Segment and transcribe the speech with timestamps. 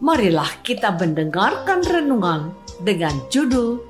[0.00, 2.52] marilah kita mendengarkan renungan
[2.84, 3.80] dengan judul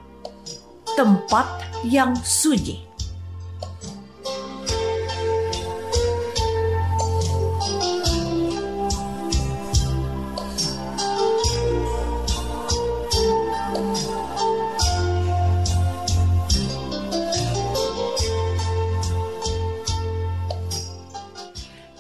[0.97, 1.47] Tempat
[1.85, 2.87] yang Suci.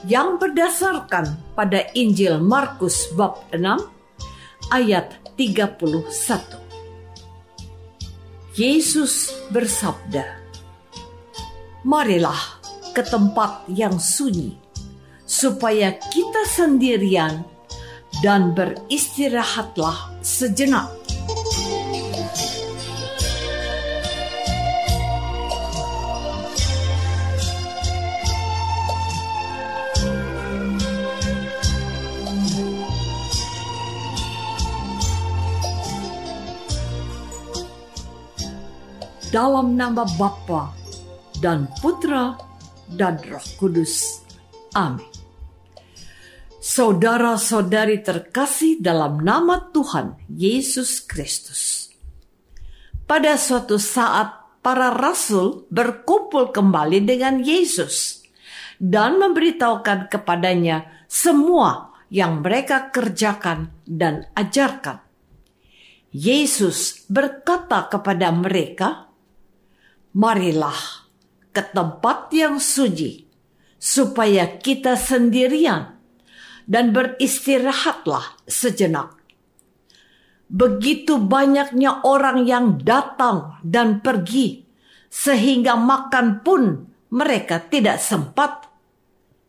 [0.06, 3.95] yang berdasarkan pada Injil Markus bab 6
[4.70, 6.10] ayat 31.
[8.56, 10.24] Yesus bersabda,
[11.86, 12.58] Marilah
[12.90, 14.58] ke tempat yang sunyi,
[15.22, 17.46] supaya kita sendirian
[18.24, 21.05] dan beristirahatlah sejenak.
[39.36, 40.72] Dalam nama Bapa
[41.44, 42.40] dan Putra
[42.96, 44.24] dan Roh Kudus.
[44.72, 45.04] Amin.
[46.56, 51.92] Saudara-saudari terkasih dalam nama Tuhan Yesus Kristus.
[53.04, 58.24] Pada suatu saat para rasul berkumpul kembali dengan Yesus
[58.80, 65.04] dan memberitahukan kepadanya semua yang mereka kerjakan dan ajarkan.
[66.08, 69.06] Yesus berkata kepada mereka,
[70.16, 71.04] marilah
[71.52, 73.28] ke tempat yang suci,
[73.76, 75.92] supaya kita sendirian
[76.64, 79.12] dan beristirahatlah sejenak.
[80.48, 84.64] Begitu banyaknya orang yang datang dan pergi,
[85.12, 86.62] sehingga makan pun
[87.12, 88.72] mereka tidak sempat.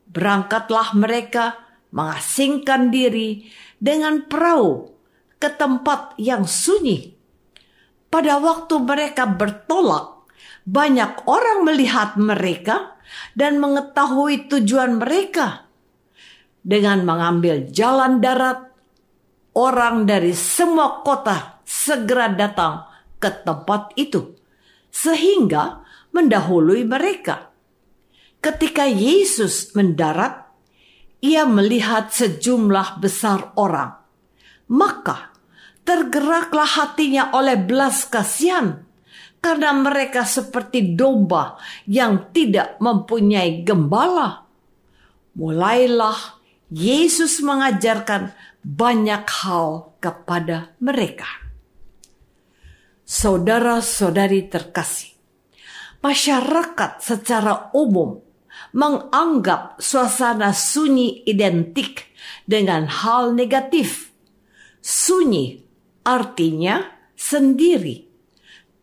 [0.08, 1.64] Berangkatlah mereka
[1.94, 3.46] mengasingkan diri
[3.78, 4.90] dengan perahu
[5.38, 7.14] ke tempat yang sunyi.
[8.10, 10.17] Pada waktu mereka bertolak,
[10.68, 13.00] banyak orang melihat mereka
[13.32, 15.64] dan mengetahui tujuan mereka.
[16.60, 18.68] Dengan mengambil jalan darat,
[19.56, 22.84] orang dari semua kota segera datang
[23.16, 24.36] ke tempat itu,
[24.92, 27.48] sehingga mendahului mereka.
[28.44, 30.52] Ketika Yesus mendarat,
[31.24, 33.96] ia melihat sejumlah besar orang,
[34.68, 35.32] maka
[35.88, 38.87] tergeraklah hatinya oleh belas kasihan
[39.42, 41.56] karena mereka seperti domba
[41.86, 44.44] yang tidak mempunyai gembala.
[45.38, 48.36] Mulailah Yesus mengajarkan
[48.66, 51.30] banyak hal kepada mereka.
[53.08, 55.16] Saudara-saudari terkasih,
[56.04, 58.20] masyarakat secara umum
[58.76, 62.12] menganggap suasana sunyi identik
[62.44, 64.12] dengan hal negatif.
[64.84, 65.64] Sunyi
[66.04, 66.84] artinya
[67.16, 68.07] sendiri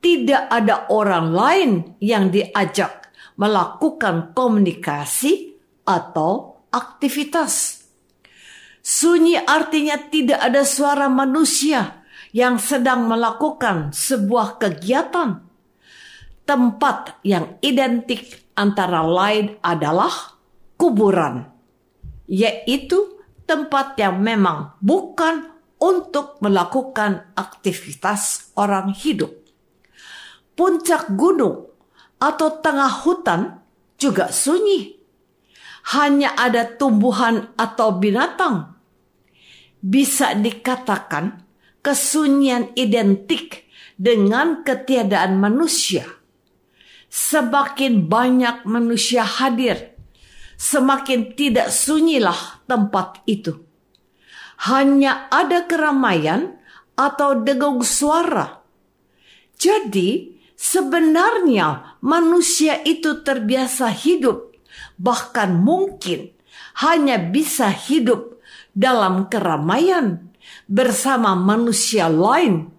[0.04, 3.08] tidak ada orang lain yang diajak
[3.40, 5.56] melakukan komunikasi
[5.88, 7.80] atau aktivitas.
[8.84, 12.04] Sunyi artinya tidak ada suara manusia
[12.36, 15.40] yang sedang melakukan sebuah kegiatan.
[16.44, 20.36] Tempat yang identik antara lain adalah
[20.76, 21.48] kuburan,
[22.28, 25.48] yaitu tempat yang memang bukan
[25.80, 29.43] untuk melakukan aktivitas orang hidup.
[30.54, 31.66] Puncak gunung
[32.22, 33.60] atau tengah hutan
[33.98, 34.96] juga sunyi.
[35.94, 38.74] Hanya ada tumbuhan atau binatang
[39.84, 41.44] bisa dikatakan
[41.84, 43.68] kesunyian identik
[44.00, 46.08] dengan ketiadaan manusia.
[47.12, 49.92] Semakin banyak manusia hadir,
[50.56, 53.60] semakin tidak sunyilah tempat itu.
[54.64, 56.56] Hanya ada keramaian
[56.96, 58.64] atau dengung suara.
[59.54, 60.34] Jadi,
[60.64, 64.56] sebenarnya manusia itu terbiasa hidup,
[64.96, 66.32] bahkan mungkin
[66.80, 68.40] hanya bisa hidup
[68.72, 70.32] dalam keramaian
[70.64, 72.72] bersama manusia lain.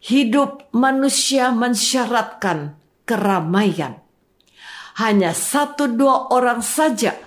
[0.00, 4.00] Hidup manusia mensyaratkan keramaian.
[4.96, 7.18] Hanya satu dua orang saja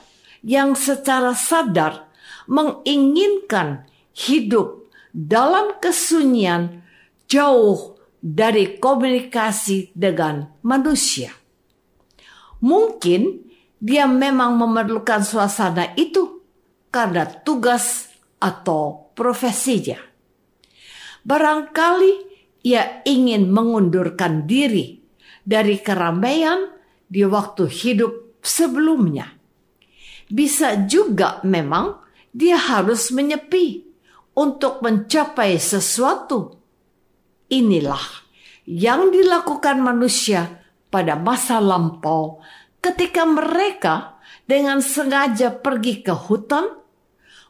[0.41, 2.07] yang secara sadar
[2.47, 6.83] menginginkan hidup dalam kesunyian
[7.27, 11.33] jauh dari komunikasi dengan manusia.
[12.61, 13.41] Mungkin
[13.81, 16.45] dia memang memerlukan suasana itu
[16.93, 19.97] karena tugas atau profesinya.
[21.25, 22.13] Barangkali
[22.61, 25.01] ia ingin mengundurkan diri
[25.41, 26.69] dari keramaian
[27.09, 29.33] di waktu hidup sebelumnya.
[30.29, 31.97] Bisa juga memang
[32.31, 33.83] dia harus menyepi
[34.37, 36.60] untuk mencapai sesuatu.
[37.51, 37.99] Inilah
[38.63, 42.39] yang dilakukan manusia pada masa lampau
[42.79, 46.79] ketika mereka dengan sengaja pergi ke hutan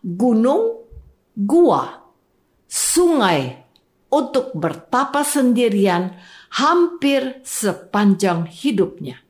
[0.01, 0.89] gunung,
[1.37, 2.01] gua,
[2.65, 3.61] sungai
[4.09, 6.17] untuk bertapa sendirian
[6.57, 9.21] hampir sepanjang hidupnya.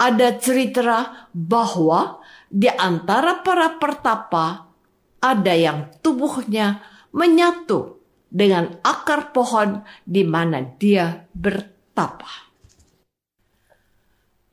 [0.00, 4.72] Ada cerita bahwa di antara para pertapa
[5.20, 6.80] ada yang tubuhnya
[7.12, 7.99] menyatu
[8.30, 12.48] dengan akar pohon di mana dia bertapa.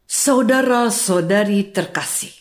[0.10, 2.34] Saudara-saudari terkasih,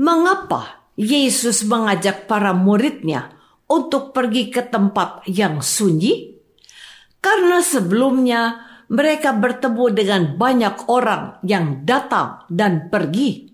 [0.00, 3.36] mengapa Yesus mengajak para muridnya
[3.68, 6.40] untuk pergi ke tempat yang sunyi?
[7.20, 13.47] Karena sebelumnya mereka bertemu dengan banyak orang yang datang dan pergi.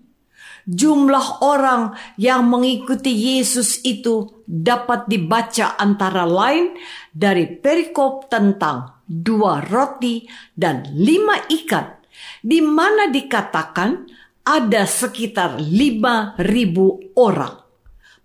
[0.65, 6.73] Jumlah orang yang mengikuti Yesus itu dapat dibaca antara lain
[7.13, 10.25] dari perikop tentang dua roti
[10.57, 12.01] dan lima ikan,
[12.41, 14.09] di mana dikatakan
[14.41, 17.61] ada sekitar lima ribu orang.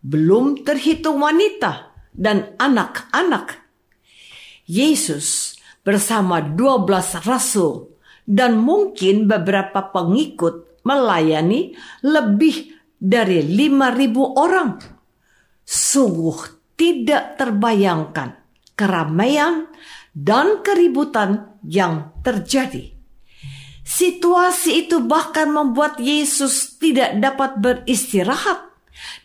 [0.00, 3.60] Belum terhitung wanita dan anak-anak.
[4.64, 7.92] Yesus bersama dua belas rasul
[8.24, 11.74] dan mungkin beberapa pengikut melayani
[12.04, 14.76] lebih dari lima ribu orang.
[15.64, 16.38] Sungguh
[16.76, 18.40] tidak terbayangkan
[18.76, 19.68] keramaian
[20.16, 22.96] dan keributan yang terjadi.
[23.84, 28.70] Situasi itu bahkan membuat Yesus tidak dapat beristirahat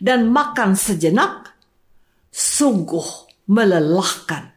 [0.02, 1.54] dan makan sejenak.
[2.28, 4.52] Sungguh melelahkan.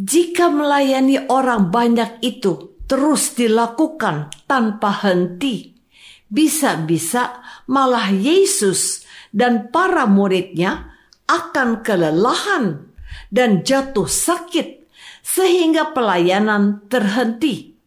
[0.00, 5.78] Jika melayani orang banyak itu terus dilakukan tanpa henti,
[6.26, 7.38] bisa-bisa
[7.70, 10.90] malah Yesus dan para muridnya
[11.30, 12.90] akan kelelahan
[13.30, 14.90] dan jatuh sakit
[15.22, 17.78] sehingga pelayanan terhenti.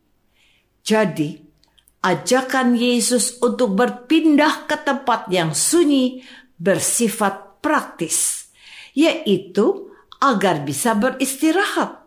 [0.87, 1.35] Jadi,
[1.99, 6.23] ajakan Yesus untuk berpindah ke tempat yang sunyi
[6.55, 8.47] bersifat praktis,
[8.95, 9.91] yaitu
[10.23, 12.02] agar bisa beristirahat.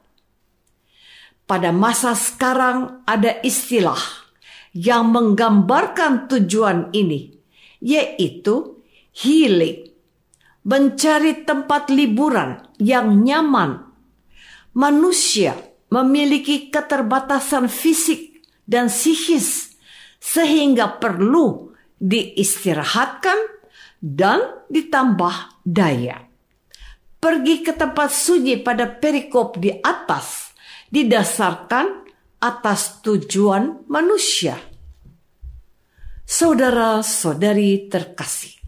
[1.46, 4.02] Pada masa sekarang ada istilah
[4.74, 7.38] yang menggambarkan tujuan ini,
[7.78, 8.82] yaitu
[9.14, 9.86] healing,
[10.66, 13.86] mencari tempat liburan yang nyaman.
[14.74, 15.54] Manusia
[15.86, 19.78] memiliki keterbatasan fisik dan psikis
[20.18, 21.70] sehingga perlu
[22.02, 23.38] diistirahatkan
[24.02, 26.26] dan ditambah daya.
[27.22, 30.46] Pergi ke tempat sunyi pada perikop di atas
[30.90, 32.06] didasarkan
[32.40, 34.58] atas tujuan manusia.
[36.26, 38.58] Saudara-saudari terkasih,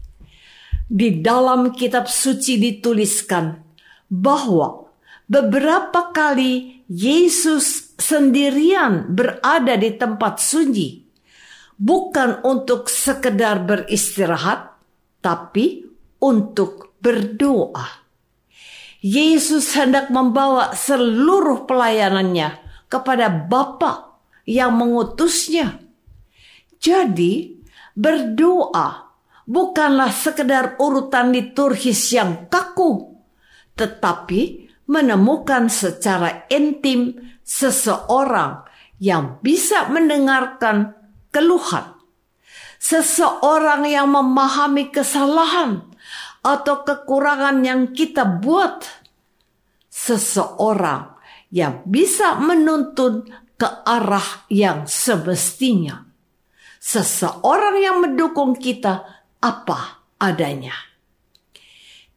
[0.87, 3.61] di dalam kitab suci dituliskan
[4.09, 4.89] bahwa
[5.29, 11.05] beberapa kali Yesus sendirian berada di tempat sunyi,
[11.77, 14.73] bukan untuk sekedar beristirahat,
[15.21, 15.85] tapi
[16.17, 18.08] untuk berdoa.
[18.99, 22.59] Yesus hendak membawa seluruh pelayanannya
[22.91, 25.79] kepada Bapa yang mengutusnya.
[26.79, 27.63] Jadi,
[27.95, 29.15] berdoa
[29.47, 33.15] bukanlah sekedar urutan liturgis yang kaku,
[33.79, 37.15] tetapi menemukan secara intim
[37.45, 38.67] seseorang
[38.99, 40.97] yang bisa mendengarkan
[41.31, 41.95] keluhan.
[42.79, 45.83] Seseorang yang memahami kesalahan
[46.43, 48.85] atau kekurangan yang kita buat.
[49.89, 51.17] Seseorang
[51.49, 53.25] yang bisa menuntun
[53.59, 56.05] ke arah yang semestinya.
[56.79, 59.03] Seseorang yang mendukung kita
[59.43, 60.73] apa adanya.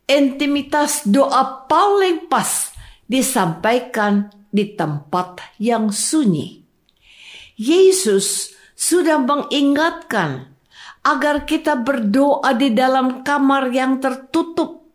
[0.06, 2.70] Intimitas doa paling pas
[3.08, 6.62] disampaikan di tempat yang sunyi.
[7.56, 10.51] Yesus sudah mengingatkan
[11.02, 14.86] agar kita berdoa di dalam kamar yang tertutup.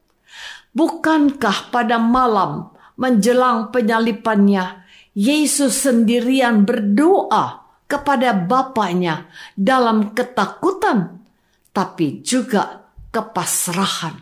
[0.72, 4.88] Bukankah pada malam menjelang penyalipannya,
[5.18, 11.26] Yesus sendirian berdoa kepada Bapaknya dalam ketakutan,
[11.74, 14.22] tapi juga kepasrahan.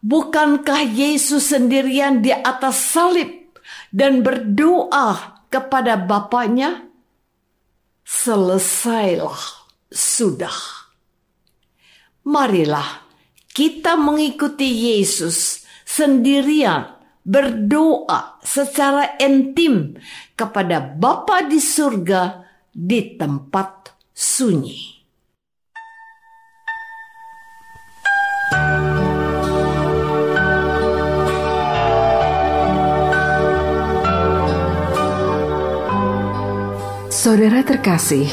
[0.00, 3.52] Bukankah Yesus sendirian di atas salib
[3.92, 6.88] dan berdoa kepada Bapaknya?
[8.06, 9.59] Selesailah
[9.90, 10.54] sudah.
[12.24, 13.04] Marilah
[13.50, 19.98] kita mengikuti Yesus sendirian berdoa secara intim
[20.38, 25.00] kepada Bapa di surga di tempat sunyi.
[37.20, 38.32] Saudara terkasih,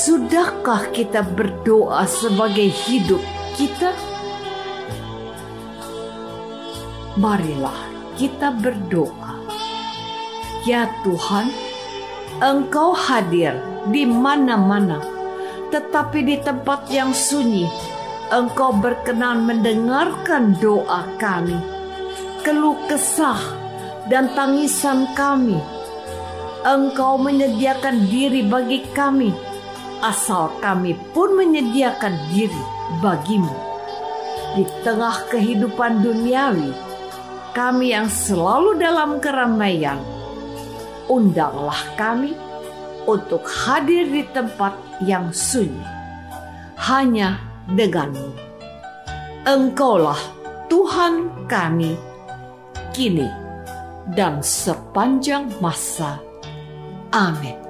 [0.00, 3.20] Sudahkah kita berdoa sebagai hidup
[3.52, 3.92] kita?
[7.20, 7.76] Marilah
[8.16, 9.44] kita berdoa.
[10.64, 11.52] Ya Tuhan,
[12.40, 13.60] Engkau hadir
[13.92, 15.04] di mana-mana,
[15.68, 17.68] tetapi di tempat yang sunyi,
[18.32, 21.60] Engkau berkenan mendengarkan doa kami,
[22.40, 23.36] keluh kesah,
[24.08, 25.60] dan tangisan kami.
[26.64, 29.49] Engkau menyediakan diri bagi kami
[30.00, 32.64] asal kami pun menyediakan diri
[33.00, 33.52] bagimu.
[34.58, 36.74] Di tengah kehidupan duniawi,
[37.54, 40.02] kami yang selalu dalam keramaian,
[41.06, 42.34] undanglah kami
[43.06, 44.74] untuk hadir di tempat
[45.06, 45.86] yang sunyi,
[46.90, 47.38] hanya
[47.70, 48.34] denganmu.
[49.46, 50.18] Engkaulah
[50.66, 51.94] Tuhan kami,
[52.90, 53.30] kini
[54.14, 56.18] dan sepanjang masa.
[57.10, 57.69] Amin.